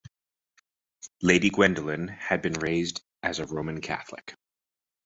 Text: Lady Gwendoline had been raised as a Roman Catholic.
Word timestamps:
Lady 1.21 1.51
Gwendoline 1.51 2.09
had 2.17 2.41
been 2.41 2.53
raised 2.53 3.03
as 3.21 3.37
a 3.37 3.45
Roman 3.45 3.81
Catholic. 3.81 4.35